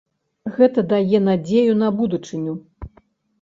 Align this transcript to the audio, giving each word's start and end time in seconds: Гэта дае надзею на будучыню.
Гэта 0.55 0.83
дае 0.93 1.19
надзею 1.27 1.75
на 1.83 1.91
будучыню. 2.01 2.57